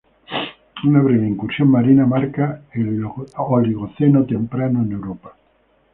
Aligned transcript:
Una 0.83 0.99
breve 0.99 1.27
incursión 1.27 1.69
marina 1.69 2.07
marca 2.07 2.63
el 2.73 3.05
Oligoceno 3.45 4.25
temprano 4.25 4.81
en 4.81 4.93
Europa. 4.93 5.35